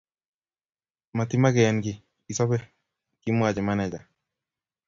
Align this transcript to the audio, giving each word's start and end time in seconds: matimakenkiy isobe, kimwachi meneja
matimakenkiy 1.17 2.01
isobe, 2.31 2.57
kimwachi 3.21 3.61
meneja 3.67 3.99